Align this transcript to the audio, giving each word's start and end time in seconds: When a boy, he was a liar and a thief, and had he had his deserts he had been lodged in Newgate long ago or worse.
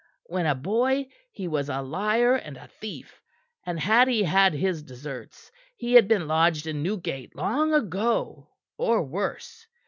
When 0.25 0.47
a 0.47 0.55
boy, 0.55 1.09
he 1.29 1.47
was 1.47 1.69
a 1.69 1.79
liar 1.83 2.33
and 2.33 2.57
a 2.57 2.65
thief, 2.65 3.21
and 3.67 3.79
had 3.79 4.07
he 4.07 4.23
had 4.23 4.53
his 4.55 4.81
deserts 4.81 5.51
he 5.75 5.93
had 5.93 6.07
been 6.07 6.27
lodged 6.27 6.65
in 6.65 6.81
Newgate 6.81 7.35
long 7.35 7.71
ago 7.71 8.49
or 8.77 9.03
worse. 9.03 9.67